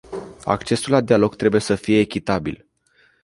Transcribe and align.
Accesul 0.45 0.91
la 0.91 1.01
dialog 1.01 1.35
trebuie 1.35 1.61
să 1.61 1.75
fie 1.75 1.99
echitabil. 1.99 2.65